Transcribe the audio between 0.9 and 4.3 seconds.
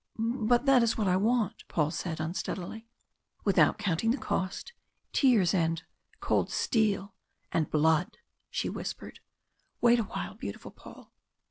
what I want!" Paul said, unsteadily. "Without counting the